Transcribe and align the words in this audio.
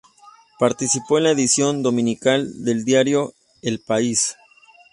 Participó 0.57 1.19
en 1.19 1.25
la 1.25 1.29
edición 1.29 1.83
dominical 1.83 2.63
del 2.65 2.85
diario 2.85 3.35
El 3.61 3.81
País. 3.81 4.35